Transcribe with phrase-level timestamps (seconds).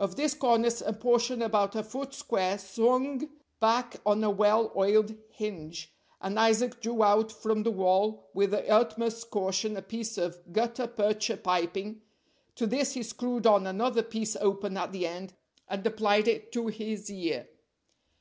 [0.00, 3.30] Of this cornice a portion about a foot square swung
[3.60, 8.68] back on a well oiled hinge, and Isaac drew out from the wall with the
[8.68, 12.02] utmost caution a piece of gutta percha piping,
[12.56, 15.34] to this he screwed on another piece open at the end,
[15.68, 17.48] and applied it to his ear.